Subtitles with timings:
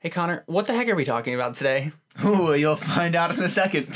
[0.00, 1.90] Hey Connor, what the heck are we talking about today?
[2.24, 3.86] Ooh, you'll find out in a second.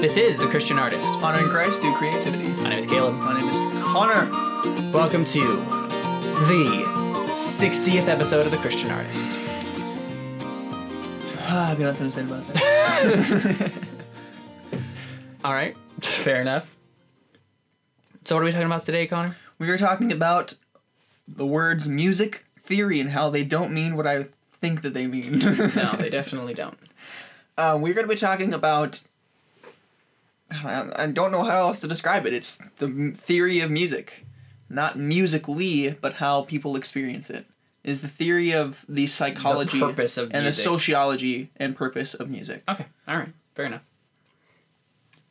[0.00, 1.08] This is The Christian Artist.
[1.22, 2.48] Honoring Christ through creativity.
[2.48, 3.22] My name is Caleb.
[3.22, 4.28] My name is Connor.
[4.90, 5.38] Welcome to
[6.48, 6.82] the
[7.28, 9.38] 60th episode of The Christian Artist.
[11.50, 13.72] Ah, I've got nothing to say about that.
[15.44, 16.76] All right, fair enough.
[18.24, 19.34] So, what are we talking about today, Connor?
[19.58, 20.54] We were talking about
[21.26, 25.38] the words music theory and how they don't mean what I think that they mean.
[25.74, 26.78] No, they definitely don't.
[27.56, 29.00] Uh, we're going to be talking about.
[30.50, 32.32] I don't know how else to describe it.
[32.32, 34.24] It's the theory of music,
[34.70, 37.44] not musically, but how people experience it.
[37.84, 40.56] Is the theory of the psychology purpose of and music.
[40.56, 42.62] the sociology and purpose of music.
[42.68, 43.82] Okay, all right, fair enough.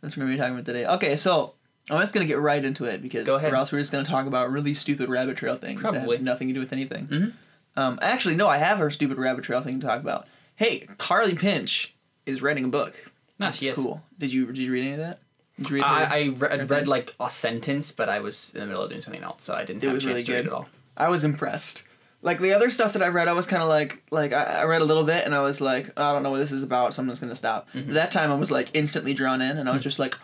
[0.01, 0.85] That's what we're gonna be talking about today.
[0.85, 1.53] Okay, so
[1.89, 3.53] I'm just gonna get right into it because Go ahead.
[3.53, 6.17] or else we're just gonna talk about really stupid rabbit trail things that Probably.
[6.17, 7.07] have nothing to do with anything.
[7.07, 7.33] Mhm.
[7.75, 10.27] Um, actually, no, I have a stupid rabbit trail thing to talk about.
[10.55, 11.93] Hey, Carly Pinch
[12.25, 13.11] is writing a book.
[13.39, 13.77] No, That's she is.
[13.77, 14.03] cool.
[14.17, 15.19] Did you did you read any of that?
[15.57, 16.13] Did you read I, her-
[16.51, 19.23] I read, read like a sentence, but I was in the middle of doing something
[19.23, 20.47] else, so I didn't It have was a chance really to read good.
[20.47, 20.67] it all.
[20.97, 21.83] I was impressed.
[22.23, 24.63] Like the other stuff that I read, I was kind of like, like I, I
[24.63, 26.95] read a little bit and I was like, I don't know what this is about,
[26.95, 27.67] so I'm just gonna stop.
[27.75, 27.93] Mm-hmm.
[27.93, 30.15] That time I was like instantly drawn in, and I was just like,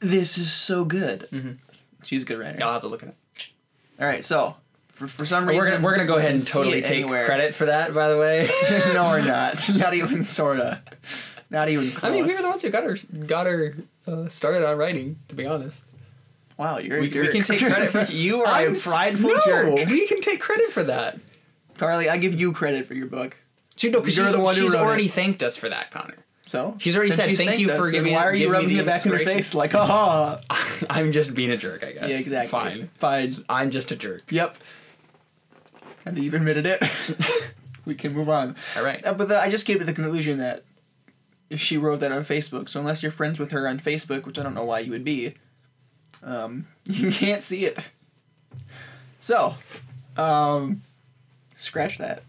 [0.00, 1.28] this is so good.
[1.32, 1.58] Mhm.
[2.02, 2.56] She's a good writer.
[2.58, 3.16] Yeah, I'll have to look at it.
[4.00, 4.56] All right, so
[4.88, 7.26] for, for some reason We're gonna we're gonna go ahead and totally take anywhere.
[7.26, 7.92] credit for that.
[7.94, 8.48] By the way,
[8.94, 9.68] no, we're not.
[9.74, 10.82] Not even sorta.
[11.50, 12.10] Not even close.
[12.10, 12.96] I mean, we were the ones who got her
[13.26, 13.74] got her
[14.06, 15.16] uh, started on writing.
[15.28, 15.84] To be honest,
[16.56, 19.30] Wow, you're a we, we can take credit for you are I'm a s- prideful
[19.30, 19.88] no, jerk.
[19.88, 21.18] we can take credit for that.
[21.78, 23.36] Carly, I give you credit for your book.
[23.76, 25.12] She, no, because You're the one who she's wrote already it.
[25.12, 26.16] thanked us for that, Connor.
[26.48, 28.78] So She's already said, she's "Thank you us, for giving- Why are you rubbing the
[28.78, 30.40] it back in her face like, haha?
[30.90, 32.08] I'm just being a jerk, I guess.
[32.08, 32.48] Yeah, exactly.
[32.48, 32.90] Fine.
[32.94, 33.44] Fine.
[33.50, 34.32] I'm just a jerk.
[34.32, 34.56] Yep.
[36.06, 36.82] And you've admitted it.
[37.84, 38.56] we can move on.
[38.78, 39.04] All right.
[39.04, 40.64] Uh, but the, I just came to the conclusion that
[41.50, 44.38] if she wrote that on Facebook, so unless you're friends with her on Facebook, which
[44.38, 45.34] I don't know why you would be,
[46.22, 47.78] um, you can't see it.
[49.20, 49.54] So,
[50.16, 50.82] um,
[51.56, 52.22] scratch that.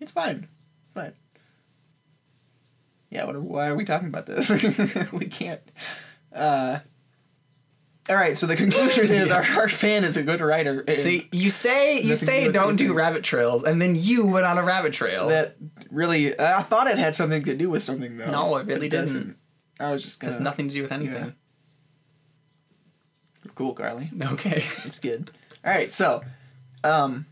[0.00, 0.48] It's fine.
[0.94, 1.12] Fine.
[3.10, 3.24] Yeah.
[3.24, 3.40] What?
[3.40, 4.50] Why are we talking about this?
[5.12, 5.60] we can't.
[6.34, 6.78] Uh.
[8.08, 8.38] All right.
[8.38, 10.84] So the conclusion is our, our fan is a good writer.
[10.96, 14.26] See, you say you Nothing to do say don't do rabbit trails, and then you
[14.26, 15.28] went on a rabbit trail.
[15.28, 15.56] that
[15.90, 16.38] really.
[16.38, 18.30] I thought it had something to do with something though.
[18.30, 19.18] No, it really doesn't.
[19.18, 19.36] didn't.
[19.80, 20.32] I was just gonna.
[20.32, 21.34] has nothing to do with anything.
[23.54, 24.10] Cool, Carly.
[24.22, 24.64] Okay.
[24.84, 25.30] It's good.
[25.64, 26.22] All right, so,
[26.84, 27.26] um,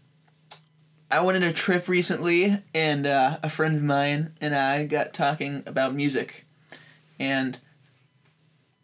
[1.14, 5.14] I went on a trip recently, and uh, a friend of mine and I got
[5.14, 6.44] talking about music,
[7.20, 7.56] and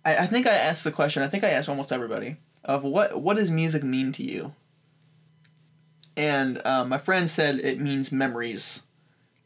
[0.05, 1.25] I, I think I asked the question.
[1.25, 4.55] I think I asked almost everybody of what what does music mean to you.
[6.17, 8.85] And um, my friend said it means memories,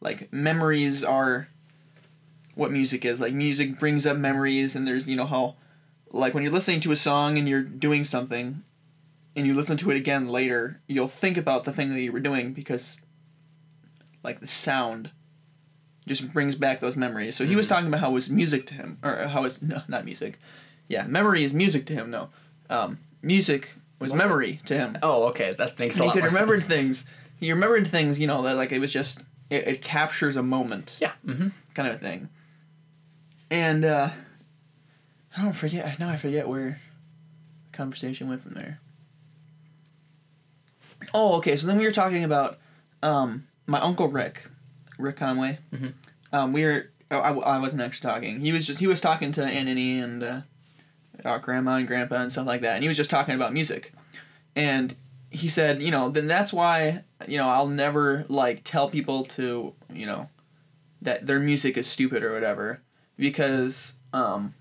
[0.02, 1.48] like memories are
[2.54, 3.18] what music is.
[3.18, 5.54] Like music brings up memories, and there's you know how
[6.10, 8.62] like when you're listening to a song and you're doing something
[9.36, 12.20] and you listen to it again later, you'll think about the thing that you were
[12.20, 13.00] doing because
[14.22, 15.10] like the sound
[16.06, 17.34] just brings back those memories.
[17.36, 19.82] So he was talking about how it was music to him or how it's no,
[19.88, 20.38] not music.
[20.88, 22.28] Yeah, memory is music to him, no.
[22.68, 24.18] Um, music was What?
[24.18, 24.98] memory to him.
[25.02, 25.52] Oh, okay.
[25.56, 26.66] That makes a he lot could more remember sense.
[26.68, 27.06] things.
[27.40, 30.98] He remembered things, you know, that like it was just it, it captures a moment
[31.00, 31.12] Yeah.
[31.26, 31.48] Mm-hmm.
[31.74, 32.28] kind of a thing.
[33.50, 34.10] And uh
[35.36, 36.80] I don't forget now I forget where
[37.70, 38.80] the conversation went from there.
[41.12, 42.58] Oh, okay, so then we were talking about
[43.02, 44.46] um my uncle Rick,
[44.98, 45.58] Rick Conway.
[45.72, 45.92] Mhm.
[46.32, 48.40] Um we were oh, I, I wasn't actually talking.
[48.40, 50.40] He was just he was talking to Aunt Annie and uh,
[51.24, 53.92] our grandma and grandpa and stuff like that, and he was just talking about music.
[54.56, 54.94] And
[55.30, 59.72] he said, you know, then that's why, you know, I'll never like tell people to,
[59.92, 60.28] you know,
[61.02, 62.80] that their music is stupid or whatever
[63.16, 64.54] because um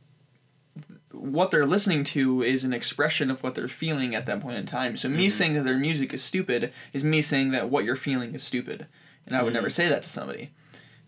[1.23, 4.65] what they're listening to is an expression of what they're feeling at that point in
[4.65, 4.97] time.
[4.97, 5.31] So me Mhm.
[5.31, 8.87] saying that their music is stupid is me saying that what you're feeling is stupid.
[9.25, 9.55] And I would Mhm.
[9.55, 10.51] never say that to somebody.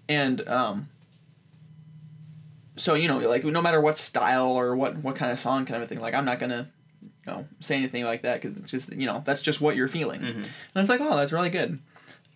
[0.07, 0.87] And um
[2.77, 5.81] so you know, like no matter what style or what what kind of song kind
[5.83, 6.69] of thing, like I'm not gonna
[7.01, 9.87] you know say anything like that because it's just you know that's just what you're
[9.87, 10.21] feeling.
[10.21, 10.39] Mm-hmm.
[10.43, 11.79] And it's like, oh, that's really good.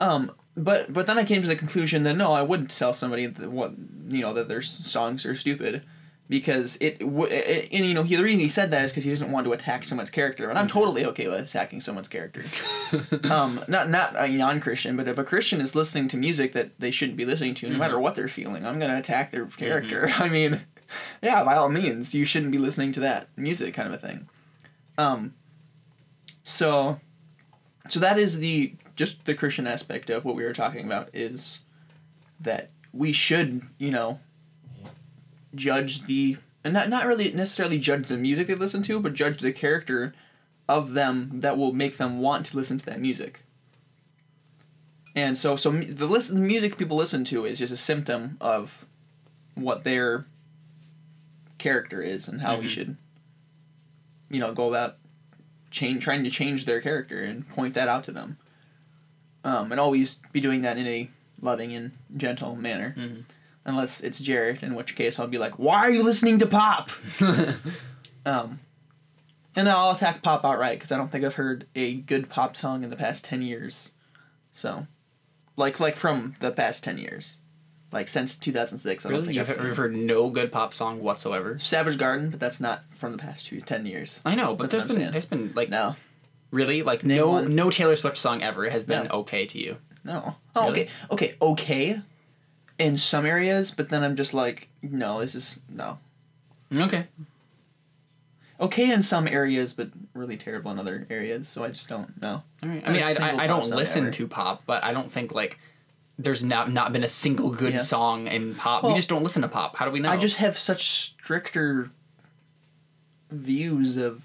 [0.01, 3.25] Um, but but then I came to the conclusion that no, I wouldn't tell somebody
[3.25, 3.74] that what
[4.07, 5.83] you know that their songs are stupid,
[6.29, 9.09] because it, it and you know he, the reason he said that is because he
[9.09, 12.43] doesn't want to attack someone's character, and I'm totally okay with attacking someone's character.
[13.31, 16.91] um, not not a non-Christian, but if a Christian is listening to music that they
[16.91, 20.11] shouldn't be listening to, no matter what they're feeling, I'm gonna attack their character.
[20.17, 20.61] I mean,
[21.23, 24.29] yeah, by all means, you shouldn't be listening to that music kind of a thing.
[24.99, 25.33] Um,
[26.43, 26.99] so
[27.89, 31.61] so that is the just the Christian aspect of what we were talking about is
[32.39, 34.19] that we should, you know,
[35.56, 39.40] judge the and not not really necessarily judge the music they listen to, but judge
[39.40, 40.13] the character
[40.68, 43.42] of them that will make them want to listen to that music.
[45.16, 48.86] And so so the listen the music people listen to is just a symptom of
[49.56, 50.25] what their
[51.57, 52.69] character is and how we Mhm.
[52.69, 52.98] should
[54.30, 54.98] you know go about
[55.72, 58.38] change trying to change their character and point that out to them.
[59.44, 61.10] Um, and always be doing that in a
[61.42, 62.94] loving and gentle manner.
[62.98, 63.24] Mhm.
[63.65, 66.89] Unless it's Jared, in which case I'll be like, "Why are you listening to pop?"
[68.25, 68.59] um,
[69.56, 72.83] and I'll attack pop outright because I don't think I've heard a good pop song
[72.83, 73.91] in the past ten years.
[74.53, 74.88] So,
[75.56, 77.38] like, like from the past ten years,
[77.91, 79.06] like since two thousand six.
[79.06, 79.27] I don't Really?
[79.27, 81.59] think You've I've seen heard no good pop song whatsoever?
[81.59, 84.19] Savage Garden, but that's not from the past two, 10 years.
[84.25, 85.12] I know, but That's there's been saying.
[85.12, 85.95] there's been like No,
[86.51, 87.55] really like Name no one.
[87.55, 89.09] no Taylor Swift song ever has been No.
[89.21, 89.77] okay to you.
[90.03, 90.35] no.
[90.55, 90.81] Oh, Really?
[90.81, 92.01] okay, okay, okay.
[92.79, 95.99] In some areas, but then I'm just like, no, this is no.
[96.73, 97.05] Okay.
[98.59, 101.47] Okay in some areas, but really terrible in other areas.
[101.47, 102.43] So I just don't know.
[102.63, 102.81] All right.
[102.85, 104.11] I mean, I, I, I don't listen ever.
[104.11, 105.59] to pop, but I don't think like
[106.17, 107.79] there's not not been a single good Yeah.
[107.79, 108.83] song in pop.
[108.83, 109.77] Well, we just don't listen to pop.
[109.77, 110.09] How do we know?
[110.09, 111.91] I just have such stricter
[113.31, 114.23] views of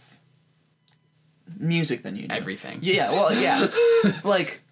[1.58, 2.34] music than you do.
[2.34, 2.80] everything.
[2.82, 3.70] Yeah, well, yeah.
[4.24, 4.62] like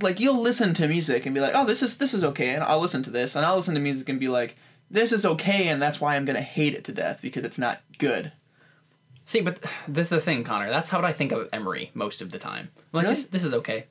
[0.00, 2.62] like you'll listen to music and be like, "Oh, this is this is okay." And
[2.62, 4.56] I'll listen to this and I'll listen to music and be like,
[4.90, 7.80] "This is okay," and that's why I'm to hate it to death because it's not
[7.98, 8.32] good.
[9.24, 9.58] See, but
[9.88, 10.70] this is the thing, Connor.
[10.70, 12.70] That's how I think of Emery most of the time.
[12.92, 13.14] Like Really?
[13.16, 13.86] this, this is okay.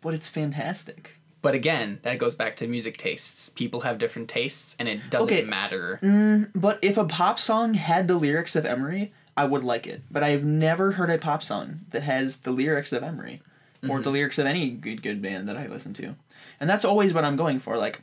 [0.00, 1.12] But it's fantastic.
[1.42, 3.48] But again, that goes back to music tastes.
[3.48, 5.44] People have different tastes, and it doesn't Okay.
[5.44, 5.98] matter.
[6.02, 10.02] Mm, but if a pop song had the lyrics of Emery, I would like it.
[10.10, 13.40] But I have never heard a pop song that has the lyrics of Emery
[13.88, 14.10] or the mm-hmm.
[14.10, 16.16] lyrics of any good good band that I listen to.
[16.58, 17.76] And that's always what I'm going for.
[17.76, 18.02] Like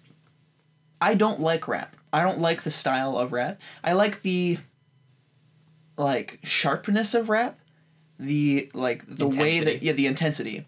[1.00, 1.96] I don't like rap.
[2.12, 3.60] I don't like the style of rap.
[3.84, 4.58] I like the
[5.98, 7.60] like sharpness of rap,
[8.20, 10.66] the like the way that yeah, the intensity.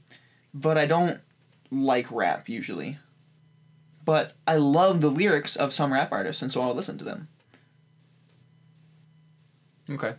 [0.53, 1.19] But I don't
[1.71, 2.97] like rap usually.
[4.05, 7.27] But I love the lyrics of some rap artists and so I'll listen to them.
[9.89, 10.13] Okay.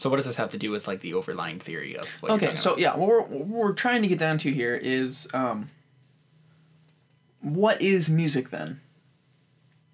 [0.00, 2.56] So what does this have to do with like the overlying theory of what Okay,
[2.56, 2.78] so about?
[2.80, 5.68] yeah, what we're what we're trying to get down to here is um,
[7.42, 8.80] what is music then,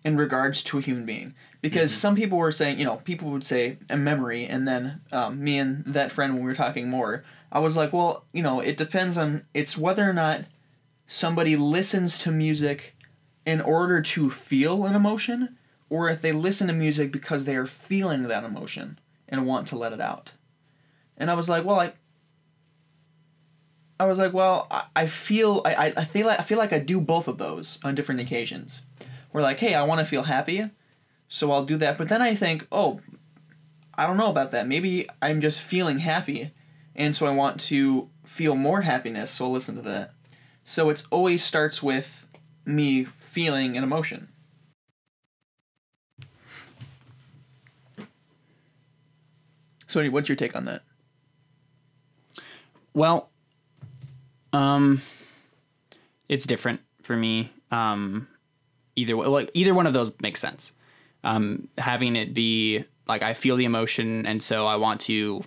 [0.04, 1.34] in regards to a human being?
[1.60, 1.98] Because Mm-hmm.
[1.98, 5.58] some people were saying, you know, people would say a memory, and then um, me
[5.58, 8.76] and that friend when we were talking more, I was like, well, you know, it
[8.76, 10.42] depends on it's whether or not
[11.08, 12.94] somebody listens to music
[13.44, 15.56] in order to feel an emotion,
[15.90, 19.76] or if they listen to music because they are feeling that emotion and want to
[19.78, 20.32] let it out.
[21.16, 21.92] And I was like, well, I
[23.98, 26.78] I was like, well, I, I feel I, I- feel like I feel like I
[26.78, 28.82] do both of those on different occasions.
[29.32, 30.70] We're like, hey, I want to feel happy,
[31.28, 31.98] so I'll do that.
[31.98, 33.00] But then I think, oh,
[33.94, 34.66] I don't know about that.
[34.68, 36.52] Maybe I'm just feeling happy,
[36.94, 40.12] and so I want to feel more happiness, so I'll listen to that.
[40.64, 42.26] So it's always starts with
[42.64, 44.28] me feeling an emotion.
[49.96, 50.82] So, what's your take on that?
[52.92, 53.30] Well,
[54.52, 55.00] um,
[56.28, 57.50] it's different for me.
[57.70, 58.28] Um,
[58.94, 60.72] either like either one of those makes sense.
[61.24, 65.42] Um, having it be like I feel the emotion, and so I want to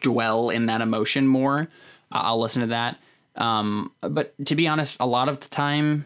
[0.00, 1.68] dwell in that emotion more.
[2.10, 2.98] I'll listen to that.
[3.36, 6.04] Um, but to be honest, a lot of the time,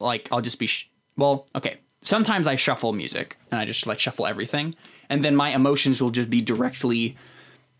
[0.00, 1.78] like I'll just be sh- well, okay.
[2.02, 4.74] Sometimes I shuffle music and I just like shuffle everything,
[5.08, 7.16] and then my emotions will just be directly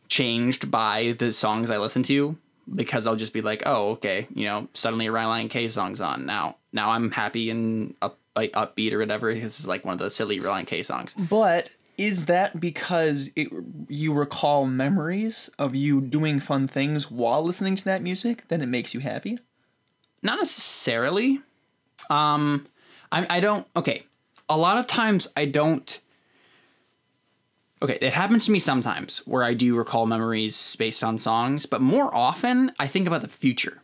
[0.08, 2.36] changed by the songs I listen to
[2.72, 6.26] because I'll just be like, oh, okay, you know, suddenly a Relient K song's on
[6.26, 6.56] now.
[6.72, 10.14] Now I'm happy and up, like upbeat or whatever because it's like one of those
[10.14, 11.14] silly Relient K songs.
[11.14, 13.48] But is that because it,
[13.88, 18.44] you recall memories of you doing fun things while listening to that music?
[18.48, 19.38] Then it makes you happy.
[20.22, 21.40] Not necessarily.
[22.10, 22.66] Um,
[23.12, 23.66] I I don't.
[23.76, 24.04] Okay,
[24.48, 26.00] a lot of times I don't.
[27.82, 31.82] Okay, it happens to me sometimes where I do recall memories based on songs, but
[31.82, 33.82] more often I think about the future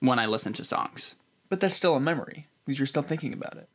[0.00, 1.14] when I listen to songs.
[1.48, 3.68] But that's still a memory because you're still thinking about it.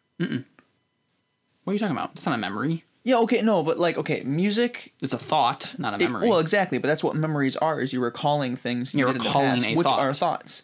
[1.63, 2.12] What are you talking about?
[2.15, 2.86] It's not a memory.
[3.03, 3.18] Yeah.
[3.20, 3.41] Okay.
[3.41, 3.63] No.
[3.63, 4.94] But like, okay, music.
[5.01, 6.29] It's a thought, not a it- memory.
[6.29, 6.77] well, exactly.
[6.77, 8.94] But that's what memories are: is you're recalling things.
[8.94, 10.00] You You're recalling past, a which thought.
[10.00, 10.63] are thoughts.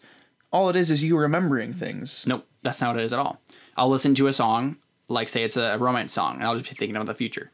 [0.52, 2.26] All it is is you remembering things.
[2.26, 3.40] Nope, that's not what it is at all.
[3.76, 4.76] I'll listen to a song,
[5.08, 7.50] like say it's a romance song, and I'll just be thinking about the future.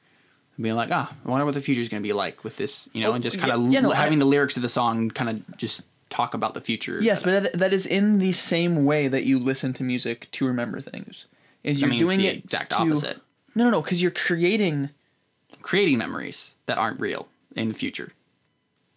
[0.61, 2.89] Being like, ah, I wonder what the future is going to be like with this,
[2.93, 5.11] you know, and just kind of yeah, no, having I- the lyrics of the song
[5.11, 7.01] kind of just talk about the future.
[7.03, 10.47] Yes, but that- that is in the same way that you listen to music to
[10.47, 11.27] remember things.
[11.65, 13.21] Is you're mean, doing it's the it exact to- opposite.
[13.55, 14.91] No, no, no, because you're creating.
[15.63, 18.13] Creating memories that aren't real in the future.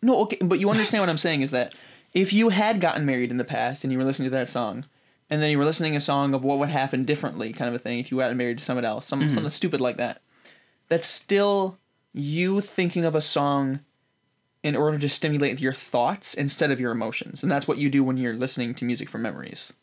[0.02, 1.74] No, okay, but you understand what I'm saying is that
[2.14, 4.86] if you had gotten married in the past and you were listening to that song,
[5.30, 7.76] and then you were listening to a song of what would happen differently, kind of
[7.76, 10.22] a thing, if you got married to someone else, some, something stupid like that,
[10.88, 11.78] that's still
[12.14, 13.82] you thinking of a song
[14.64, 18.04] in order to stimulate your thoughts instead of your emotions, and that's what you do
[18.04, 19.74] when you're listening to music from memories.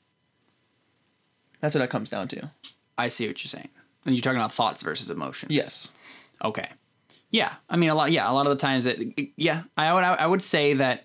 [1.60, 2.50] That's what it comes down to.
[2.98, 3.68] I see what you're saying.
[4.04, 5.52] And you're talking about thoughts versus emotions.
[5.52, 5.90] Yes.
[6.44, 6.68] Okay.
[7.30, 8.12] Yeah, I mean a lot.
[8.12, 9.30] Yeah, a lot of the times it.
[9.36, 10.04] Yeah, I would.
[10.04, 11.04] I would say that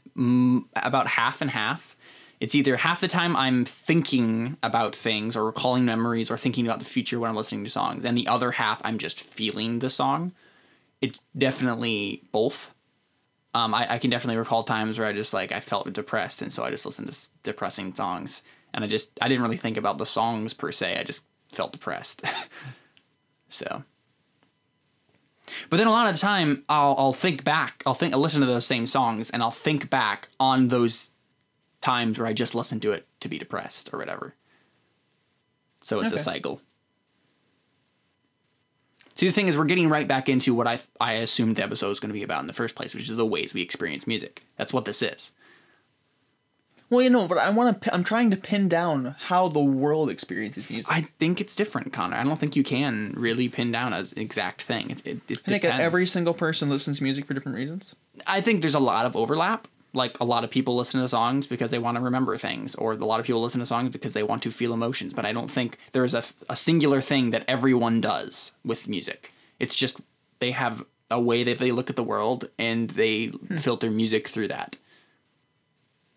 [0.76, 1.96] about half and half.
[2.40, 6.80] It's either half the time I'm thinking about things or recalling memories or thinking about
[6.80, 9.90] the future when I'm listening to songs, and the other half I'm just feeling the
[9.90, 10.34] song.
[11.02, 12.74] It's definitely both.
[13.54, 16.54] Um, I, I can definitely recall times where I just like I felt depressed, and
[16.54, 19.98] so I just listened to depressing songs, and I just I didn't really think about
[19.98, 20.98] the songs per se.
[20.98, 22.22] I just felt depressed.
[23.50, 23.84] so.
[25.70, 27.82] But then a lot of the time, I'll I'll think back.
[27.86, 28.14] I'll think.
[28.14, 31.12] I'll listen to those same songs, and I'll think back on those
[31.82, 34.36] times where I just listen to it to be depressed or whatever.
[35.84, 36.62] So it's a cycle.
[39.16, 41.90] See, the thing is, we're getting right back into what I I assumed the episode
[41.90, 44.06] was going to be about in the first place, which is the ways we experience
[44.06, 44.44] music.
[44.58, 45.32] That's what this is.
[46.90, 47.94] Well, you know, but I want to.
[47.94, 50.92] I'm trying to pin down how the world experiences music.
[50.92, 52.16] I think it's different, Connor.
[52.16, 54.92] I don't think you can really pin down an exact thing.
[54.92, 57.96] It, it, it I think every single person listens to music for different reasons.
[58.26, 59.68] I think there's a lot of overlap.
[59.94, 62.94] Like a lot of people listen to songs because they want to remember things, or
[62.94, 65.14] a lot of people listen to songs because they want to feel emotions.
[65.14, 69.32] But I don't think there is a, a singular thing that everyone does with music.
[69.60, 70.02] It's just
[70.40, 73.58] they have a way that they look at the world and they hmm.
[73.58, 74.76] filter music through that.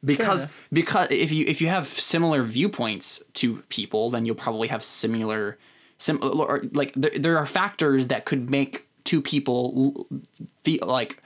[0.02, 4.82] Because because if you if you have similar viewpoints to people, then you'll probably have
[4.82, 5.58] similar
[5.98, 10.06] sim or like there, there are factors that could make two people
[10.64, 11.22] feel like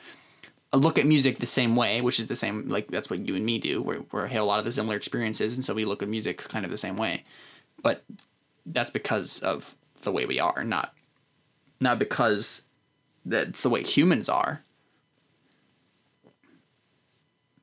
[0.76, 3.45] look at music the same way, which is the same like that's what you and
[3.45, 3.83] me do.
[3.83, 6.38] We're we have a lot of the similar experiences, and so we look at music
[6.38, 7.25] kind of the same way.
[7.83, 8.04] But
[8.66, 10.95] that's because of the way we are, not
[11.81, 12.62] not because
[13.25, 14.62] that's the way humans are.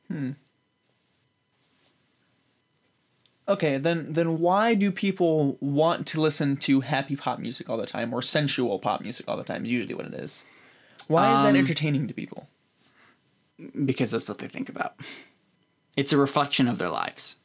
[0.07, 0.31] Hmm.
[3.47, 7.85] Okay, then then why do people want to listen to happy pop music all the
[7.85, 9.65] time or sensual pop music all the time?
[9.65, 10.43] Is usually what it is.
[11.07, 12.47] Why is that Um, entertaining to people?
[13.85, 14.95] Because that's what they think about.
[15.97, 17.35] It's a reflection of their lives.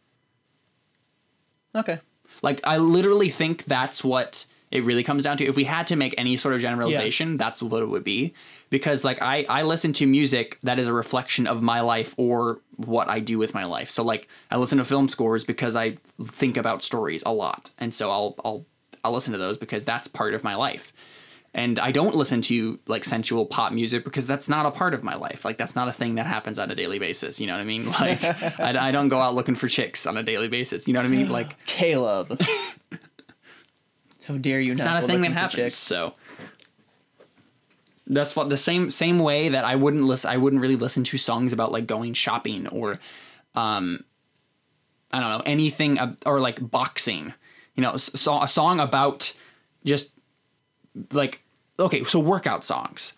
[1.74, 2.00] Okay.
[2.42, 5.46] Like I literally think that's what it really comes down to.
[5.46, 8.34] If we had to make any sort of generalization, that's what it would be.
[8.70, 12.60] Because like I I listen to music that is a reflection of my life or
[12.76, 13.90] what I do with my life.
[13.90, 17.70] So like I listen to film scores because I think about stories a lot.
[17.78, 18.66] And so I'll I'll
[19.04, 20.92] I'll listen to those because that's part of my life.
[21.56, 25.02] And I don't listen to like sensual pop music because that's not a part of
[25.02, 25.42] my life.
[25.42, 27.40] Like that's not a thing that happens on a daily basis.
[27.40, 27.86] You know what I mean?
[27.98, 28.22] Like
[28.60, 30.86] I, I don't go out looking for chicks on a daily basis.
[30.86, 31.30] You know what I mean?
[31.30, 32.38] Like Caleb.
[34.26, 35.54] How dare you it's not not a thing that happens.
[35.54, 35.74] chicks.
[35.76, 36.14] So
[38.06, 40.30] that's what the same same way that I wouldn't listen.
[40.30, 42.96] I wouldn't really listen to songs about like going shopping or,
[43.54, 44.04] um,
[45.10, 47.32] I don't know anything or like boxing.
[47.76, 49.34] You know, a song about
[49.84, 50.12] just
[51.12, 51.40] like
[51.78, 53.14] okay, so workout songs.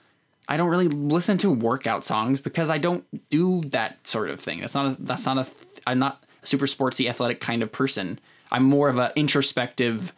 [0.49, 4.61] I don't really listen to workout songs because I don't do that sort of thing.
[4.61, 5.47] That's not a, that's not a
[5.87, 8.19] I'm not a super sportsy athletic kind of person.
[8.51, 10.13] I'm more of a introspective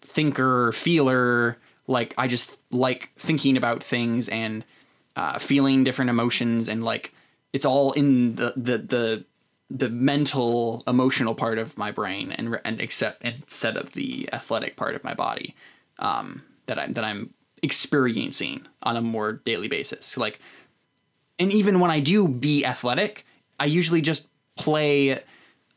[0.00, 1.58] thinker, feeler.
[1.86, 4.64] Like I just like thinking about things and
[5.16, 7.14] uh, feeling different emotions and like
[7.52, 9.24] it's all in the the the
[9.70, 14.94] the mental emotional part of my brain and and except instead of the athletic part
[14.94, 15.54] of my body
[15.98, 17.34] um, that I'm that I'm
[17.64, 20.18] experiencing on a more daily basis.
[20.18, 20.38] Like,
[21.38, 23.24] and even when I do be athletic,
[23.58, 25.22] I usually just play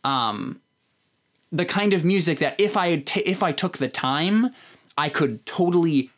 [0.03, 0.61] um,
[1.51, 4.53] the kind of music that if I if I took the time,
[4.97, 6.11] I could totally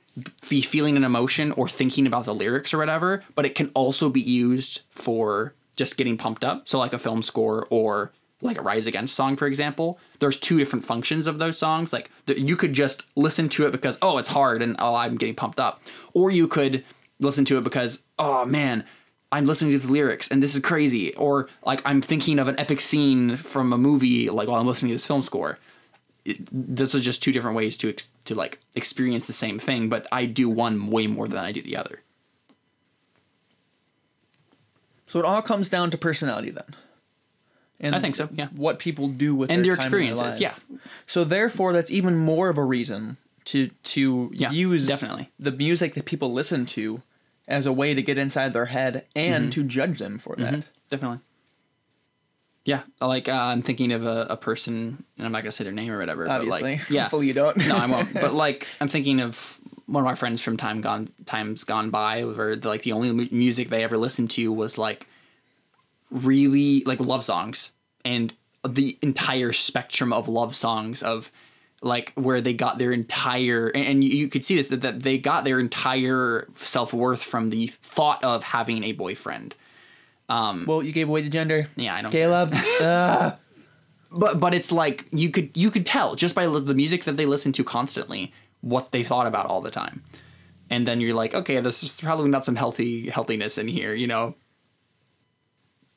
[0.49, 3.23] be feeling an emotion or thinking about the lyrics or whatever.
[3.35, 6.67] But it can also be used for just getting pumped up.
[6.67, 8.11] So like a film score or
[8.41, 9.99] like a Rise Against song, for example.
[10.19, 11.91] There's two different functions of those songs.
[11.91, 15.35] Like you could just listen to it because oh it's hard and oh I'm getting
[15.35, 15.81] pumped up,
[16.13, 16.83] or you could
[17.19, 18.85] listen to it because oh man
[19.31, 22.59] I'm listening to the lyrics and this is crazy, or like I'm thinking of an
[22.59, 25.59] epic scene from a movie like while I'm listening to this film score.
[26.25, 29.89] It, those are just two different ways to ex- to like experience the same thing,
[29.89, 32.01] but I do one way more than I do the other.
[35.07, 36.75] So it all comes down to personality then.
[37.79, 38.47] And I think so, yeah.
[38.55, 40.59] What people do with And their, their experiences, lives.
[41.05, 45.29] So therefore, that's even more of a reason to to Yeah, use definitely.
[45.39, 47.01] the music that people listen to
[47.47, 49.49] as a way to get inside their head and Mm-hmm.
[49.51, 50.65] to judge them for that.
[50.89, 51.19] definitely.
[52.65, 55.73] Yeah, like uh, I'm thinking of a, a person, and I'm not gonna say their
[55.73, 56.25] name or whatever.
[56.25, 57.57] But Obviously, like, yeah, hopefully you don't.
[57.65, 58.13] no, I won't.
[58.25, 59.57] But like, I'm thinking of
[59.87, 63.11] one of my friends from time gone times gone by, where the, like the only
[63.11, 65.07] mu- music they ever listened to was like
[66.11, 67.73] really like love songs,
[68.03, 68.33] and
[68.67, 71.31] the entire spectrum of love songs of
[71.81, 75.17] like where they got their entire and, and you, could see this that, that they
[75.17, 79.55] got their entire self-worth from the thought of having a boyfriend
[80.67, 81.67] well, you gave away the gender.
[81.75, 82.53] yeah i don't Caleb.
[82.81, 83.31] uh,
[84.11, 87.25] but but it's like you could you could tell just by the music that they
[87.25, 90.03] listen to constantly what they thought about all the time
[90.69, 94.07] and then you're like okay this is probably not some healthy healthiness in here you
[94.07, 94.35] know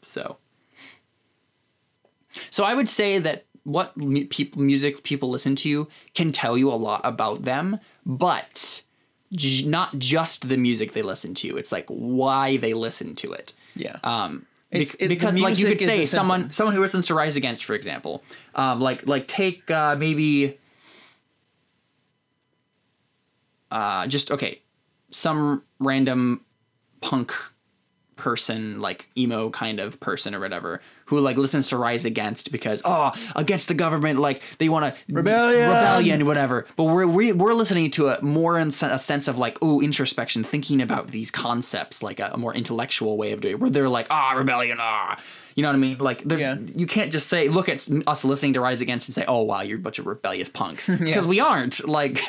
[0.02, 0.37] so.
[2.50, 6.71] So i would say that what mu- people music people listen to can tell you
[6.71, 8.82] a lot about them but
[9.32, 13.52] j- not just the music they listen to it's like why they listen to it.
[13.76, 13.97] Yeah.
[14.02, 17.64] um It's- it- because like you could say someone someone who listens to rise against
[17.64, 20.59] for example um like like take uh maybe
[23.71, 24.61] uh just okay
[25.11, 26.44] some random
[27.02, 27.32] punk
[28.16, 32.83] person like emo kind of person or whatever who like listens to rise against because
[32.85, 35.69] oh against the government like they want to Rebellion!
[35.69, 39.59] rebellion whatever but we're we, we're listening to a more in a sense of like
[39.62, 43.61] oh introspection thinking about these concepts like a, a more intellectual way of doing it
[43.61, 45.19] where they're like ah rebellion ah
[45.54, 45.99] you know what I mean?
[45.99, 46.57] Like, Yeah.
[46.75, 49.61] you can't just say, look at us listening to Rise Against and say, oh, wow,
[49.61, 50.88] you're a bunch of rebellious punks.
[50.99, 51.87] Because we aren't.
[51.87, 52.23] Like,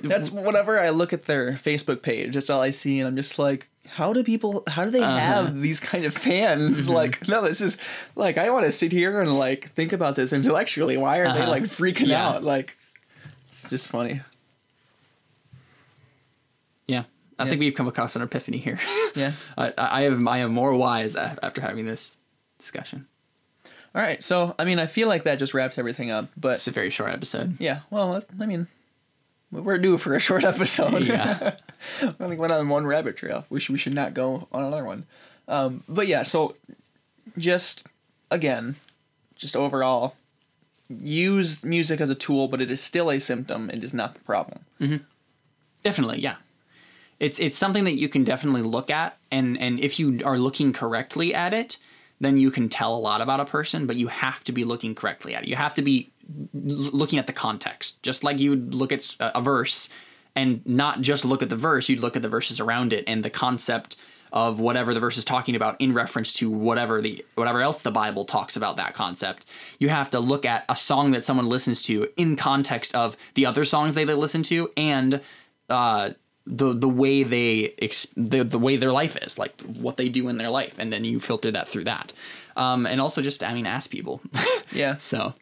[0.00, 3.38] That's whenever I look at their Facebook page, that's all I see, and I'm just
[3.38, 5.18] like, how do people, how do they Uh-huh.
[5.18, 6.86] have these kind of fans?
[6.86, 6.94] Mm-hmm.
[6.94, 7.76] Like, no, this is
[8.16, 10.96] like, I want to sit here and like think about this intellectually.
[10.96, 11.50] Why are they Uh-huh.
[11.50, 12.28] like freaking Yeah.
[12.28, 12.42] out?
[12.44, 12.76] Like,
[13.48, 14.20] it's just funny.
[16.86, 17.04] yeah.
[17.38, 17.50] I Yeah.
[17.50, 18.78] think we've come across an epiphany here.
[19.16, 19.32] Yeah.
[19.56, 22.16] I, I have I am more wise after having this
[22.58, 23.06] discussion.
[23.94, 24.20] All right.
[24.22, 26.90] So, I mean, I feel like that just wraps everything up, but It's a very
[26.90, 27.56] short episode.
[27.60, 28.66] yeah, well, I mean,
[29.50, 31.04] we're due for a short episode.
[31.04, 31.54] Yeah.
[32.02, 33.46] I think went on one rabbit trail.
[33.50, 35.06] We should we should not go on another one.
[35.46, 36.56] Um, but yeah, so
[37.36, 37.84] just
[38.30, 38.76] again,
[39.36, 40.16] just overall,
[40.88, 43.70] use music as a tool, but it is still a symptom.
[43.70, 44.60] It is not the problem.
[45.82, 46.36] Definitely, yeah.
[47.20, 50.72] It's it's something that you can definitely look at, and and if you are looking
[50.72, 51.76] correctly at it,
[52.20, 53.86] then you can tell a lot about a person.
[53.86, 55.48] But you have to be looking correctly at it.
[55.48, 56.10] You have to be
[56.52, 59.88] looking at the context, just like you would look at a verse,
[60.34, 61.88] and not just look at the verse.
[61.88, 63.96] You'd look at the verses around it and the concept
[64.32, 67.92] of whatever the verse is talking about in reference to whatever the whatever else the
[67.92, 69.46] Bible talks about that concept.
[69.78, 73.46] You have to look at a song that someone listens to in context of the
[73.46, 75.20] other songs they, they listen to and
[75.70, 76.10] uh,
[76.46, 80.28] the the way they ex- the the way their life is, like what they do
[80.28, 82.12] in their life, and then you filter that through that.
[82.56, 84.20] Um, and also just I mean ask people.
[84.72, 84.96] Yeah.
[84.96, 85.34] so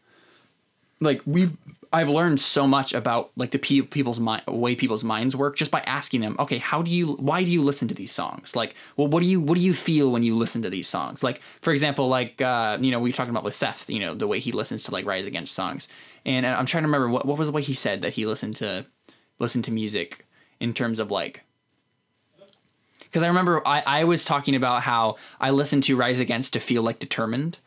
[1.02, 1.50] like we
[1.94, 5.70] I've learned so much about like the pe- people's mind way people's minds work just
[5.70, 8.56] by asking them, okay, how do you why do you listen to these songs?
[8.56, 11.22] Like, well, what do you what do you feel when you listen to these songs?
[11.22, 14.14] Like, for example, like uh, you know, we were talking about with Seth, you know,
[14.14, 15.88] the way he listens to like Rise Against songs.
[16.24, 18.56] And I'm trying to remember what what was the way he said that he listened
[18.56, 18.86] to
[19.38, 20.26] listened to music
[20.60, 21.42] in terms of like
[23.00, 26.60] because I remember I, I was talking about how I listened to Rise Against to
[26.60, 27.58] feel like determined,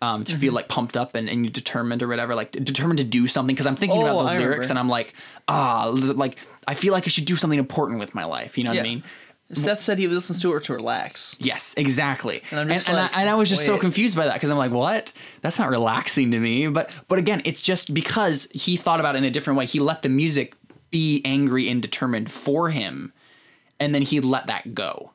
[0.00, 0.40] um, to Mm-hmm.
[0.40, 3.54] feel like pumped up and, and you determined or whatever, like determined to do something.
[3.54, 4.70] Because I'm thinking Oh, about those I lyrics remember.
[4.70, 5.14] and I'm like,
[5.48, 8.56] ah, like I feel like I should do something important with my life.
[8.58, 9.02] You know what I mean?
[9.50, 11.34] Seth said he listens to it to relax.
[11.40, 12.42] Yes, exactly.
[12.50, 14.34] And I'm And, just and, like, I, and I was just so confused by that
[14.34, 15.10] because I'm like, what?
[15.40, 16.66] That's not relaxing to me.
[16.68, 19.64] But but again, it's just because he thought about it in a different way.
[19.64, 20.54] He let the music
[20.90, 23.12] be angry and determined for him,
[23.80, 25.12] and then he let that go,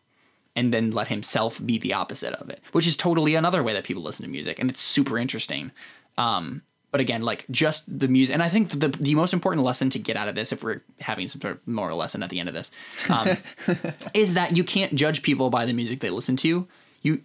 [0.56, 3.84] and then let himself be the opposite of it, which is totally another way that
[3.84, 5.72] people listen to music, and it's super interesting.
[6.18, 6.62] Um,
[6.92, 10.00] but again, like just the music, and I think the the most important lesson to
[10.00, 12.50] get out of this, if we're having some sort of moral lesson at the end
[12.50, 12.70] of this,
[13.10, 13.38] um,
[14.14, 16.68] is that you can't judge people by the music they listen to.
[17.02, 17.24] You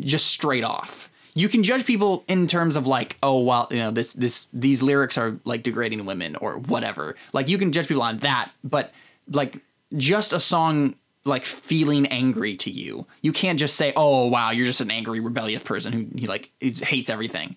[0.00, 1.12] just straight off.
[1.34, 4.82] You can judge people in terms of like, oh well, you know, this this these
[4.82, 7.14] lyrics are like degrading women or whatever.
[7.32, 8.92] Like you can judge people on that, but
[9.30, 9.62] like
[9.96, 13.06] just a song like feeling angry to you.
[13.22, 16.50] You can't just say, "Oh wow, you're just an angry rebellious person who he like
[16.60, 17.56] hates everything."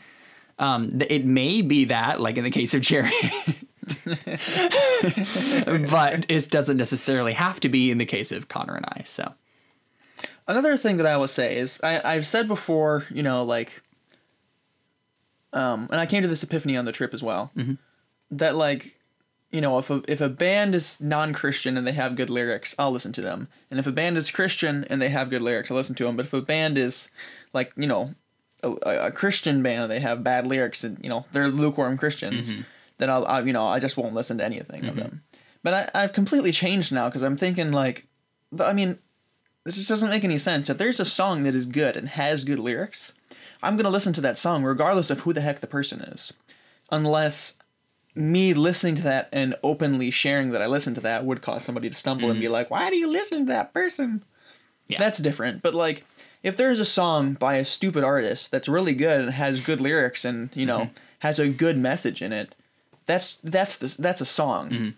[0.59, 3.11] Um, it may be that, like in the case of Jerry,
[5.89, 9.03] but it doesn't necessarily have to be in the case of Connor and I.
[9.05, 9.33] So
[10.47, 13.83] another thing that I will say is I I've said before, you know, like,
[15.53, 17.51] um, and I came to this epiphany on the trip as well,
[18.31, 18.96] that like,
[19.51, 22.75] you know, if a if a band is non Christian and they have good lyrics,
[22.77, 25.71] I'll listen to them, and if a band is Christian and they have good lyrics,
[25.71, 26.17] I'll listen to them.
[26.17, 27.09] But if a band is
[27.53, 28.15] like, you know,
[28.63, 28.69] a,
[29.07, 32.61] a Christian band and they have bad lyrics and you know they're lukewarm Christians, mm-hmm.
[32.97, 34.99] then I'll, I, you know I just won't listen to anything of mm-hmm.
[34.99, 35.23] them.
[35.63, 38.05] But I, I've completely changed now because I'm thinking like,
[38.59, 38.99] I mean,
[39.63, 40.69] this just doesn't make any sense.
[40.69, 43.13] If there's a song that is good and has good lyrics,
[43.63, 46.33] I'm gonna listen to that song regardless of who the heck the person is,
[46.91, 47.57] unless
[48.17, 51.89] me listening to that and openly sharing that I listened to that would cause somebody
[51.89, 54.23] to stumble and be like, "Why do you listen to that person?"
[54.87, 54.99] Yeah.
[54.99, 55.61] That's different.
[55.61, 56.05] But like,
[56.43, 60.25] if there's a song by a stupid artist that's really good and has good lyrics
[60.25, 62.55] and you know has a good message in it,
[63.05, 64.93] that's that's the, that's a song.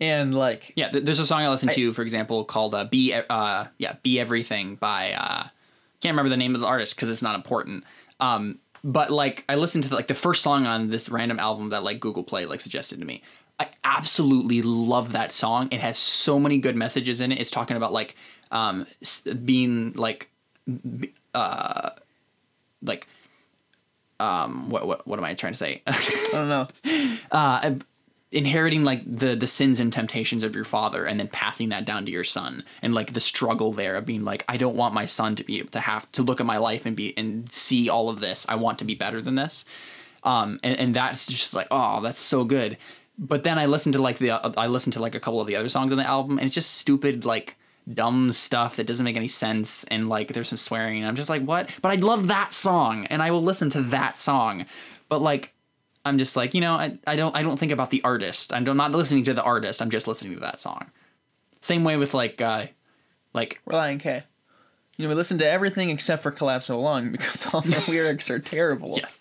[0.00, 3.14] And like, Yeah, th- there's a song I listen to, for example, called uh, "Be
[3.14, 5.44] uh, yeah Be Everything" by uh,
[6.00, 7.84] can't remember the name of the artist because it's not important.
[8.18, 11.70] Um, but like I listened to the, like the first song on this random album
[11.70, 13.22] that like Google Play like suggested to me.
[13.60, 15.68] I absolutely love that song.
[15.70, 17.40] It has so many good messages in it.
[17.40, 18.16] It's talking about like
[18.50, 18.86] um,
[19.44, 20.30] being like
[21.34, 21.90] uh,
[22.82, 23.06] like
[24.18, 25.82] um, what what what am I trying to say?
[25.86, 26.68] I don't know.
[27.30, 27.74] uh,
[28.32, 32.06] inheriting like the the sins and temptations of your father and then passing that down
[32.06, 35.04] to your son and like the struggle there of being like I don't want my
[35.04, 37.88] son to be able to have to look at my life and be and see
[37.88, 38.46] all of this.
[38.48, 39.64] I want to be better than this.
[40.24, 42.78] Um and, and that's just like oh that's so good.
[43.18, 45.56] But then I listened to like the I listened to like a couple of the
[45.56, 47.56] other songs on the album and it's just stupid like
[47.92, 51.28] dumb stuff that doesn't make any sense and like there's some swearing and I'm just
[51.28, 51.68] like what?
[51.82, 54.64] But I love that song and I will listen to that song.
[55.10, 55.52] But like
[56.04, 58.52] I'm just like, you know, I, I don't I don't think about the artist.
[58.52, 59.80] I'm not listening to the artist.
[59.80, 60.90] I'm just listening to that song.
[61.60, 62.66] Same way with like uh
[63.34, 64.24] like Relient K.
[64.96, 68.38] You know, we listen to everything except for Collapsible Lung because all the lyrics are
[68.38, 68.94] terrible.
[68.96, 69.18] yes.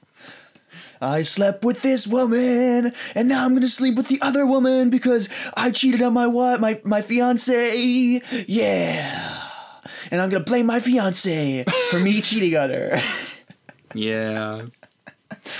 [1.03, 5.29] I slept with this woman, and now I'm gonna sleep with the other woman because
[5.57, 8.21] I cheated on my what my my fiance.
[8.47, 9.41] Yeah,
[10.11, 13.01] and I'm gonna blame my fiance for me cheating on her.
[13.95, 14.67] Yeah.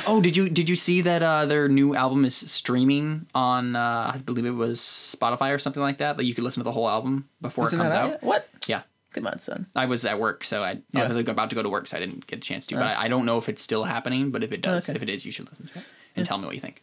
[0.08, 4.12] Oh, did you did you see that uh their new album is streaming on uh
[4.16, 6.72] I believe it was Spotify or something like that that you could listen to the
[6.72, 8.10] whole album before Isn't it comes out?
[8.10, 8.24] yet?
[8.24, 8.48] What?
[8.68, 8.82] Yeah.
[9.14, 9.68] Come on, son.
[9.76, 12.00] I was at work, so I, I was about to go to work, so I
[12.00, 12.76] didn't get a chance to.
[12.76, 14.32] But I, I don't know if it's still happening.
[14.32, 14.96] But if it does, Okay.
[14.96, 16.82] if it is, you should listen to it and tell me what you think.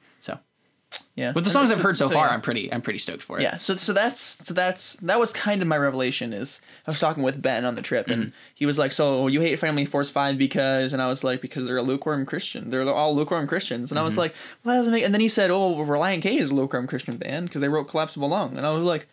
[0.91, 1.33] So, Yeah.
[1.33, 2.33] But the songs I've heard so, far, yeah.
[2.33, 3.43] I'm pretty I'm pretty stoked for it.
[3.43, 7.01] Yeah, so so that's so that's that was kind of my revelation is I was
[7.01, 8.37] talking with Ben on the trip and mm-hmm.
[8.55, 11.67] he was like, "So you hate Family Force 5 because?" and I was like, "Because
[11.67, 12.71] they're a lukewarm Christian.
[12.71, 14.21] They're all lukewarm Christians." And I was mm-hmm.
[14.21, 16.55] like, "Well, that doesn't make." And then he said, "Oh, well, Relient K is a
[16.55, 19.09] lukewarm Christian band because they wrote Collapsible Lung." And I was like,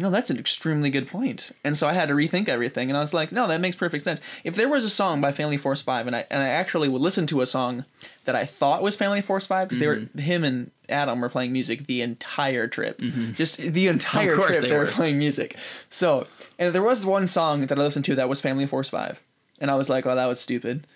[0.00, 2.96] "You know, that's an extremely good point." And so I had to rethink everything and
[2.96, 4.18] I was like, "No, that makes perfect sense.
[4.44, 7.02] If there was a song by Family Force 5 and I and I actually would
[7.02, 7.84] listen to a song
[8.24, 11.52] that I thought was Family Force 5 because they were him and Adam were playing
[11.52, 12.98] music the entire trip.
[13.34, 14.86] Just the entire trip they they were were.
[14.86, 15.54] playing music.
[15.90, 16.26] So,
[16.58, 19.20] and there was one song that I listened to that was Family Force 5.
[19.60, 20.86] And I was like, "Oh, that was stupid."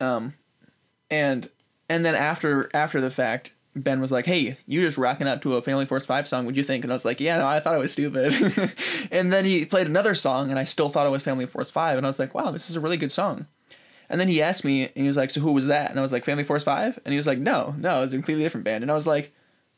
[0.00, 0.34] Um
[1.10, 1.48] and
[1.88, 5.56] and then after after the fact Ben was like, "Hey, you just rocking out to
[5.56, 6.44] a Family Force Five song.
[6.44, 8.72] What'd you think?" And I was like, "Yeah, no, I thought it was stupid."
[9.10, 11.96] and then he played another song, and I still thought it was Family Force Five.
[11.96, 13.46] And I was like, "Wow, this is a really good song."
[14.08, 16.02] And then he asked me, and he was like, "So who was that?" And I
[16.02, 17.00] was like, "Family Force 5?
[17.04, 19.32] And he was like, "No, no, it's a completely different band." And I was like,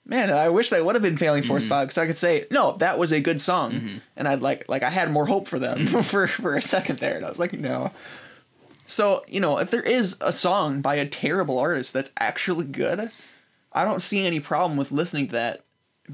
[0.05, 1.71] "Man, I wish that would have been Family Force mm-hmm.
[1.71, 3.97] Five because I could say, no, that was a good song." Mm-hmm.
[4.17, 6.01] And I'd like, like I had more hope for them mm-hmm.
[6.03, 7.93] for for a second there, and I was like, "No."
[8.87, 13.11] So you know, if there is a song by a terrible artist that's actually good,
[13.77, 15.65] I don't see any problem with listening to that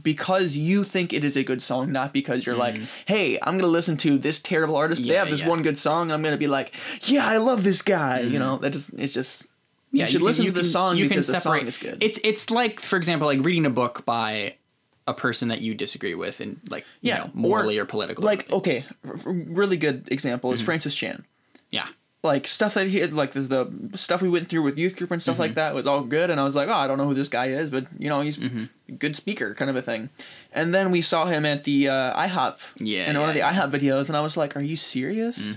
[0.03, 3.71] because you think it is a good song, not because you're like, hey, I'm gonna
[3.71, 5.07] listen to this terrible artist.
[5.07, 5.49] they have this yeah.
[5.49, 6.11] one good song.
[6.11, 8.21] I'm gonna be like, yeah, I love this guy.
[8.21, 9.47] You know, that just it's just
[9.91, 12.03] you should can- listen to the can- song because the song is good.
[12.03, 14.57] It's it's like, for example, like reading a book by
[15.07, 18.25] a person that you disagree with, and like Yeah, you know, morally or, politically.
[18.25, 20.55] like okay, really good example Mm-hmm.
[20.55, 21.25] is Francis Chan.
[21.71, 21.89] yeah,
[22.25, 25.11] like stuff that he had, like the, the stuff we went through with youth group
[25.11, 25.41] and stuff Mm-hmm.
[25.43, 27.29] like that was all good and i was like oh i don't know who this
[27.29, 28.65] guy is but you know he's Mm-hmm.
[28.89, 30.09] a good speaker kind of a thing
[30.53, 33.53] and then we saw him at the uh, ihop Yeah, in one of the yeah,
[33.53, 33.73] Mm-hmm.
[33.75, 35.57] ihop videos and i was like are you serious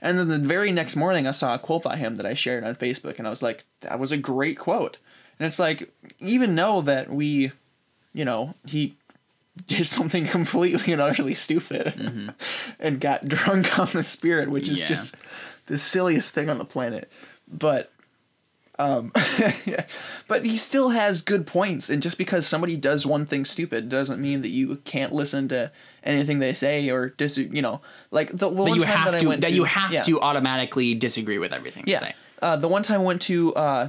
[0.00, 2.64] and then the very next morning i saw a quote by him that i shared
[2.64, 4.98] on facebook and i was like that was a great quote
[5.38, 7.52] and it's like even know that we
[8.14, 8.96] you know he
[9.66, 12.34] did something completely and utterly stupid
[12.80, 14.82] and got drunk on the spirit which is Mm-hmm.
[14.84, 14.88] Yeah.
[14.96, 15.14] just
[15.66, 17.10] the silliest thing on the planet
[17.46, 17.90] but
[18.80, 19.10] Um,
[19.66, 19.86] yeah.
[20.28, 24.20] But he still has good points, and just because somebody does one thing stupid doesn't
[24.20, 25.72] mean that you can't listen to
[26.04, 27.36] anything they say or dis.
[27.38, 27.80] You know,
[28.12, 29.92] like the well, That one you time have that I to went that you have
[29.92, 30.04] yeah.
[30.04, 31.86] to automatically disagree with everything.
[31.86, 31.98] they Yeah.
[32.00, 32.14] say.
[32.40, 33.88] Uh, the one time I went to uh,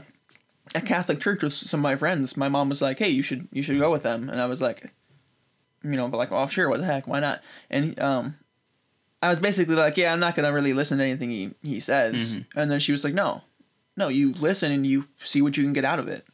[0.74, 3.48] a Catholic church with some of my friends, my mom was like, "Hey, you should
[3.52, 4.92] you should go with them," and I was like,
[5.84, 8.36] you know, but like, "Oh, sure, what the heck, why not?" And um,
[9.22, 12.38] I was basically like, "Yeah, I'm not gonna really listen to anything he he says,"
[12.38, 12.60] Mm-hmm.
[12.60, 13.42] and then she was like, "No,
[13.98, 16.26] no, you listen and you see what you can get out of it."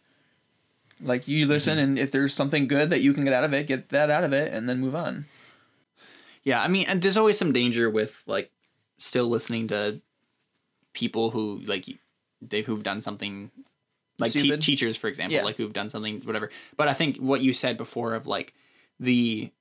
[1.01, 1.83] Like you listen, Mm-hmm.
[1.83, 4.23] and if there's something good that you can get out of it, get that out
[4.23, 5.25] of it, and then move on.
[6.43, 8.51] Yeah, I mean, and there's always some danger with like
[8.97, 9.99] still listening to
[10.93, 11.85] people who like
[12.41, 13.51] they who've done something
[14.19, 15.43] like te- teachers, for example, Yeah.
[15.43, 16.49] like who've done something whatever.
[16.77, 18.53] But I think what you said before of like
[18.99, 19.51] the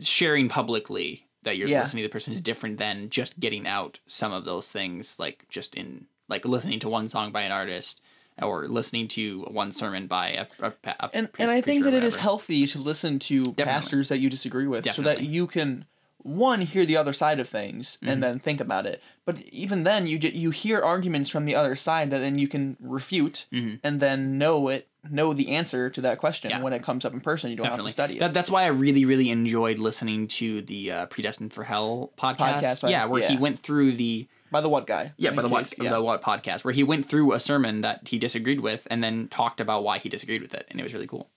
[0.00, 1.80] sharing publicly that you're Yeah.
[1.80, 5.46] listening to the person is different than just getting out some of those things, like
[5.48, 8.00] just in like listening to one song by an artist
[8.42, 12.04] or listening to one sermon by a, a, a and and I think that it
[12.04, 15.86] is healthy to listen to pastors that you disagree with, so that you can
[16.18, 18.08] one hear the other side of things Mm-hmm.
[18.08, 19.00] and then think about it.
[19.24, 22.76] But even then, you you hear arguments from the other side that then you can
[22.80, 26.50] refute and then know it, know the answer to that question.
[26.50, 26.62] Yeah.
[26.62, 27.50] when it comes up in person.
[27.50, 28.20] You don't have to study it.
[28.20, 32.60] That, that's why I really, really enjoyed listening to the uh, Predestined for Hell podcast.
[32.60, 35.12] Podcast yeah, where he went through the by the what guy?
[35.16, 35.90] yeah, by the what yeah.
[35.90, 39.28] the what podcast where he went through a sermon that he disagreed with and then
[39.28, 41.30] talked about why he disagreed with it, and it was really cool.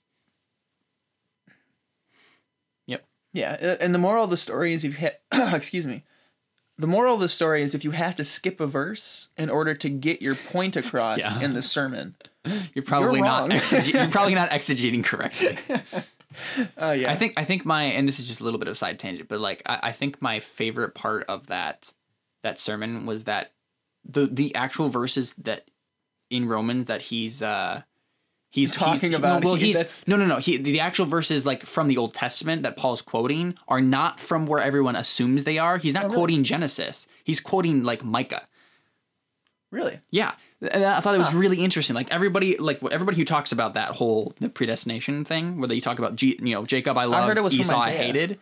[2.88, 3.06] Yep.
[3.34, 6.04] Yeah, and the moral of the story is if you ha- excuse me.
[6.78, 9.76] The moral of the story is if you have to skip a verse in order
[9.76, 11.39] to get your point across Yeah.
[11.39, 12.15] in the sermon.
[12.73, 13.51] You're probably not wrong.
[13.51, 15.58] exege- you're probably not exegeting correctly.
[16.77, 17.12] Oh yeah.
[17.12, 18.99] I think I think my and this is just a little bit of a side
[18.99, 21.91] tangent, but like I, I think my favorite part of that
[22.41, 23.51] that sermon was that
[24.10, 25.69] the the actual verses that
[26.30, 27.82] in Romans that he's uh
[28.49, 31.45] he's Talking he's, about well he- he's that's- no no no he the actual verses
[31.45, 35.58] like from the Old Testament that Paul's quoting are not from where everyone assumes they
[35.58, 35.77] are.
[35.80, 36.15] He's not Oh, really?
[36.17, 37.08] quoting Genesis.
[37.25, 38.47] He's quoting like Micah.
[39.71, 39.99] Really.
[40.12, 41.95] Yeah, and I thought it was really interesting.
[41.95, 45.97] Like everybody, like everybody who talks about that whole the predestination thing, where they talk
[45.97, 48.03] about G, you know Jacob I love, heard it was from Esau I Isaiah.
[48.03, 48.39] hated.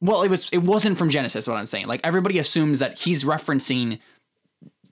[0.00, 1.46] Well, it was it wasn't from Genesis.
[1.46, 4.00] What I'm saying, like everybody assumes that he's referencing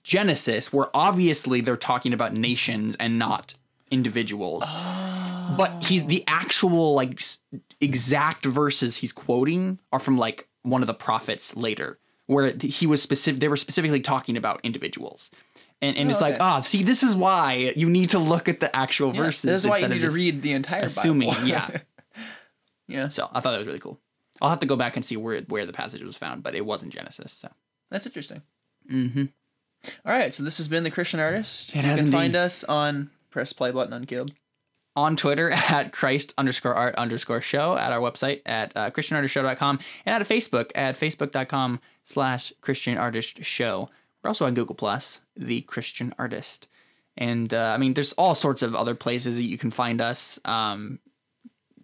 [0.03, 3.53] Genesis, where obviously they're talking about nations and not
[3.91, 4.63] individuals.
[4.65, 5.55] Oh.
[5.57, 7.21] But he's the actual like
[7.81, 11.99] exact verses he's quoting are from like one of the prophets later,
[12.31, 13.41] where he was specific.
[13.41, 15.31] They were specifically talking about individuals,
[15.81, 18.73] and and it's like, ah, see, this is why you need to look at the
[18.75, 19.41] actual Yeah, verses.
[19.41, 21.29] This is why you need to read the entire assuming.
[21.29, 21.47] Bible.
[21.47, 21.77] Yeah.
[22.87, 23.09] yeah.
[23.09, 23.99] So I thought that was really cool.
[24.41, 26.65] I'll have to go back and see where where the passage was found, but it
[26.65, 27.33] wasn't Genesis.
[27.33, 27.49] So
[27.89, 28.41] That's interesting.
[28.89, 29.25] mm-hmm.
[30.05, 31.69] All right, so this has been the Christian Artist.
[31.71, 34.31] It you has can find us on press play button on Caleb.
[34.95, 40.21] On Twitter at Christ underscore art underscore show, at our website at uh, ChristianArtistShow.com, and
[40.21, 43.89] at Facebook at Facebook.com slash Christian Artist Show.
[44.23, 46.67] We're also on Google Plus, The Christian Artist.
[47.17, 50.39] And uh, I mean, there's all sorts of other places that you can find us.
[50.45, 50.99] Um,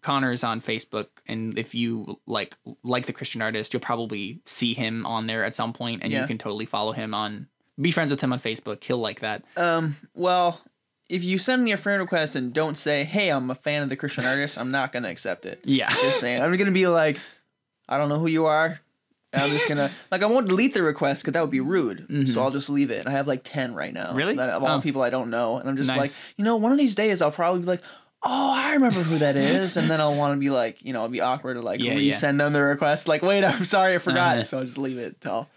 [0.02, 5.06] Connor's on Facebook, and if you like like the Christian artist, you'll probably see him
[5.06, 6.22] on there at some point, and Yeah.
[6.22, 7.48] you can totally follow him on.
[7.82, 8.84] Be friends with him on Facebook.
[8.84, 9.44] He'll like that.
[9.58, 10.62] Um, well,
[11.10, 13.90] if you send me a friend request and don't say, "Hey, I'm a fan of
[13.90, 15.62] the Christian Artist," I'm not gonna accept it.
[15.64, 15.90] Yeah.
[15.90, 17.18] Just saying, I'm gonna be like,
[17.88, 18.80] I don't know who you are.
[19.34, 22.28] And I'm just gonna like I won't delete the request because that would be rude.
[22.30, 23.00] So I'll just leave it.
[23.00, 24.08] And I have like ten right now.
[24.08, 24.18] Mm-hmm.
[24.18, 24.36] Really?
[24.36, 24.82] That, of all Oh.
[24.82, 25.98] people I don't know, and I'm just Nice.
[26.00, 27.82] like, you know, one of these days I'll probably be like,
[28.24, 31.02] oh, I remember who that is, and then I'll want to be like, you know,
[31.04, 32.14] I'll be awkward to like Yeah, yeah.
[32.14, 33.08] resend them the request.
[33.08, 34.36] Like, wait, I'm sorry, I forgot.
[34.36, 34.44] Uh-huh.
[34.44, 35.48] So I'll just leave it till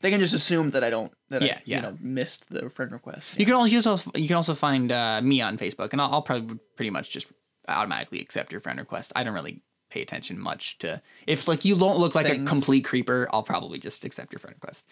[0.00, 1.76] they can just assume that I don't that Yeah, I yeah.
[1.76, 3.24] you know missed the friend request.
[3.36, 6.58] You can also you can also find uh, me on Facebook, and I'll, I'll probably
[6.76, 7.26] pretty much just
[7.68, 9.12] automatically accept your friend request.
[9.16, 12.46] I don't really pay attention much to if like you don't look like Things.
[12.46, 13.28] a complete creeper.
[13.32, 14.86] I'll probably just accept your friend request.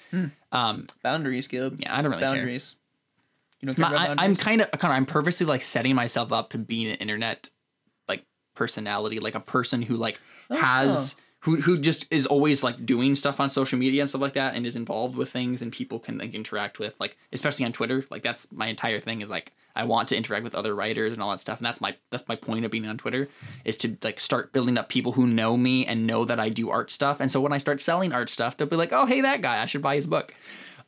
[0.53, 1.79] Um, Boundaries, Caleb.
[1.81, 2.35] yeah, I don't really care.
[2.35, 2.77] boundaries.
[3.61, 6.33] You don't care My, I, I'm kind of kind of I'm purposely like setting myself
[6.33, 7.49] up to be an internet
[8.09, 10.57] like personality, like a person who like Oh.
[10.57, 14.35] has who who just is always like doing stuff on social media and stuff like
[14.35, 17.73] that, and is involved with things and people can like interact with, like especially on
[17.73, 18.05] Twitter.
[18.11, 21.23] Like that's my entire thing is like I want to interact with other writers and
[21.23, 23.29] all that stuff, and that's my that's my point of being on Twitter
[23.65, 26.71] is to like start building up people who know me and know that I do
[26.71, 29.21] art stuff, and so when I start selling art stuff, they'll be like, oh hey
[29.21, 30.35] that guy, I should buy his book.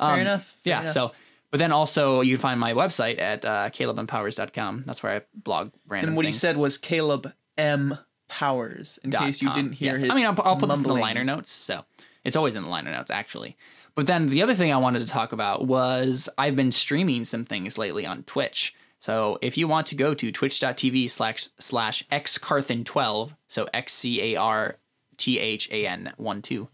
[0.01, 0.45] Um, Fair enough.
[0.65, 0.81] Fair yeah.
[0.81, 0.93] enough.
[0.93, 1.13] So,
[1.51, 4.85] but then also you can find my website at uh, calebmpowers.com.
[4.87, 7.99] That's where I blog random And what he said was Caleb M.
[8.29, 8.99] Powers.
[9.03, 9.57] In case you com.
[9.57, 10.03] didn't hear Yes.
[10.03, 10.11] his.
[10.11, 11.51] I mean, I'll, I'll put this in the liner notes.
[11.51, 11.85] So
[12.25, 13.57] it's always in the liner notes, actually.
[13.95, 17.45] But then the other thing I wanted to talk about was I've been streaming some
[17.45, 18.75] things lately on Twitch.
[19.01, 24.37] So if you want to go to twitch.tv slash slash xcarthan12, so X C A
[24.41, 24.77] R
[25.17, 26.69] T H A N 1 2,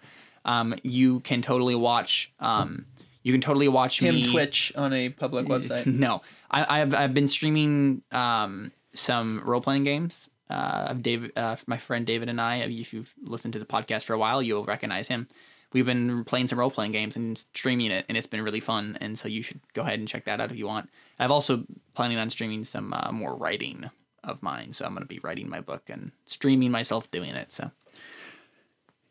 [0.45, 2.33] um, you can totally watch.
[2.41, 2.87] Um,
[3.23, 4.31] you can totally watch Him me.
[4.31, 5.87] Twitch on a public website.
[5.87, 10.29] No, I, I've I've been streaming um, some role playing games.
[10.55, 12.59] Uh, of David, uh, my friend David and I.
[12.59, 15.27] If you've listened to the podcast for a while, you'll recognize him.
[15.73, 18.97] We've been playing some role playing games and streaming it, and it's been really fun.
[19.01, 20.91] And so you should go ahead and check that out if you want.
[21.19, 21.65] I've also
[21.95, 23.91] planning on streaming some uh, more writing
[24.23, 27.51] of mine, so I'm going to be writing my book and streaming myself doing it.
[27.51, 27.73] So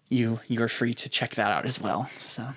[0.08, 2.10] you you're free to check that out as well.
[2.22, 2.48] So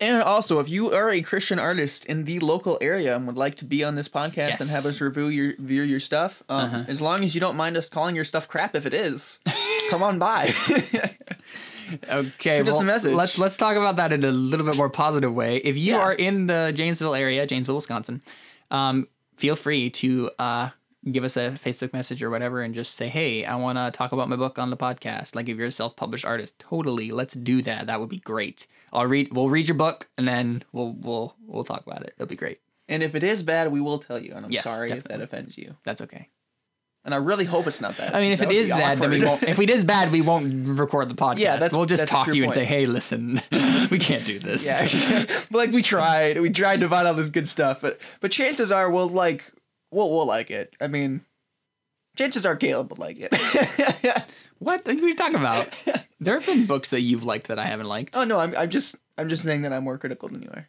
[0.00, 3.54] And also, if you are a Christian artist in the local area and would like
[3.56, 4.60] to be on this podcast Yes.
[4.60, 7.76] and have us review your review your stuff, um, as long as you don't mind
[7.76, 9.38] us calling your stuff crap, if it is,
[9.90, 10.52] come on by.
[12.10, 13.12] Okay, well, a message.
[13.14, 15.58] let's let's talk about that in a little bit more positive way.
[15.58, 16.00] If you Yeah.
[16.00, 18.22] are in the Janesville area, Janesville, Wisconsin,
[18.70, 19.06] um,
[19.36, 20.70] feel free to uh,
[21.10, 24.12] give us a Facebook message or whatever, and just say, "Hey, I want to talk
[24.12, 27.62] about my book on the podcast." Like if you're a self-published artist, totally, let's do
[27.62, 27.86] that.
[27.86, 28.66] That would be great.
[28.92, 29.32] I'll read.
[29.32, 32.14] We'll read your book, and then we'll we'll we'll talk about it.
[32.16, 32.58] It'll be great.
[32.88, 34.32] and if it is bad, we will tell you.
[34.34, 35.76] And I'm Yes, sorry if that offends you.
[35.84, 36.28] That's okay.
[37.06, 38.14] And I really hope it's not bad.
[38.14, 39.42] I mean, if That it is bad, then we won't.
[39.42, 41.38] If it is bad, we won't record the podcast.
[41.38, 43.42] Yeah, that's- we'll just that's talk to you and say, "Hey, listen,
[43.90, 47.28] we can't do this." Yeah, but like we tried, we tried to find all this
[47.28, 49.52] good stuff, but but chances are we'll like
[49.94, 50.74] we'll we'll like it.
[50.80, 51.22] I mean,
[52.16, 53.32] chances are Caleb would like it.
[54.60, 55.68] What are you talking about?
[56.20, 58.16] there have been books that you've liked that I haven't liked.
[58.16, 60.68] oh no, I'm I'm just I'm just saying that I'm more critical than you are.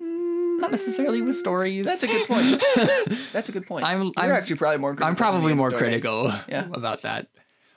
[0.00, 1.86] Mm, not necessarily with stories.
[1.86, 2.62] That's a good point.
[3.32, 3.84] That's a good point.
[3.86, 4.90] I'm- You're I'm- actually probably more.
[4.90, 5.82] critical I'm probably more stories.
[6.02, 6.68] critical Yeah.
[6.72, 7.26] about that.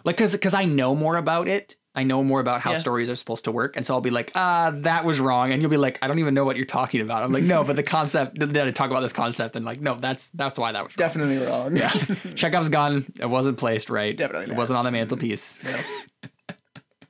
[0.03, 1.75] Like, cause, cause I know more about it.
[1.93, 2.77] I know more about how Yeah.
[2.77, 5.61] stories are supposed to work, and so I'll be like, ah, that was wrong, and
[5.61, 7.21] you'll be like, I don't even know what you're talking about.
[7.23, 8.37] I'm like, no, but the concept.
[8.39, 11.07] Then I talk about this concept, and like, no, that's that's why that was wrong.
[11.09, 11.75] Definitely wrong.
[11.75, 11.89] Yeah.
[12.35, 13.11] Chekhov's gun.
[13.19, 14.15] It wasn't placed right.
[14.15, 14.57] Definitely It not.
[14.57, 15.57] wasn't on the mantelpiece.
[15.65, 15.81] Yeah.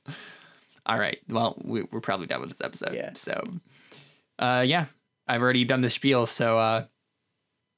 [0.86, 1.18] All right.
[1.28, 2.94] Well, we, we're probably done with this episode.
[2.94, 3.10] Yeah.
[3.14, 3.40] So,
[4.40, 4.86] uh, yeah,
[5.28, 6.26] I've already done the spiel.
[6.26, 6.84] So, uh,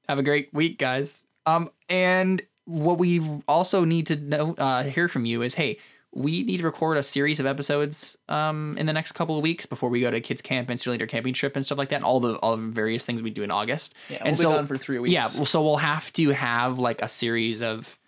[0.09, 1.23] have a great week, guys.
[1.45, 5.79] Um, and what we also need to know, uh, hear from you is, hey,
[6.14, 9.66] we need to record a series of episodes um, in the next couple of weeks
[9.66, 11.96] before we go to kids camp and student leader camping trip and stuff like that,
[11.96, 13.94] and all the all the various things we do in August.
[14.09, 15.12] Yeah, and we'll be gone for three weeks.
[15.12, 17.98] Yeah, well, so we'll have to have like a series of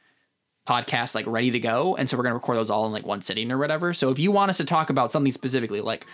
[0.68, 3.22] podcasts like ready to go, and so we're gonna record those all in like one
[3.22, 3.92] sitting or whatever.
[3.92, 6.06] So if you want us to talk about something specifically, like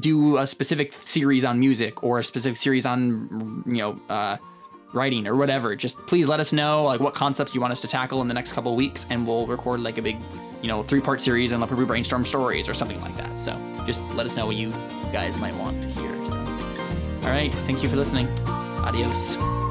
[0.00, 4.38] do a specific series on music or a specific series on you know uh,
[4.94, 7.88] writing or whatever, just please let us know like what concepts you want us to
[7.88, 10.16] tackle in the next couple weeks, and we'll record like a big
[10.62, 13.38] you know three part series and like we brainstorm stories or something like that.
[13.38, 14.70] So just let us know what you
[15.12, 16.14] guys might want to hear.
[16.28, 16.38] So.
[17.24, 18.28] All right, thank you for listening.
[18.48, 19.63] Adios.